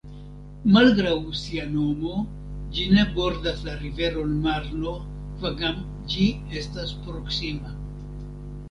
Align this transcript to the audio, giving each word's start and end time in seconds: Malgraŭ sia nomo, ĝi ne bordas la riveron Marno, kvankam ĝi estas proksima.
Malgraŭ 0.75 1.11
sia 1.41 1.65
nomo, 1.73 2.15
ĝi 2.77 2.87
ne 2.95 3.05
bordas 3.19 3.61
la 3.69 3.77
riveron 3.83 4.33
Marno, 4.47 4.95
kvankam 5.37 5.79
ĝi 6.15 6.29
estas 6.65 6.97
proksima. 7.07 7.81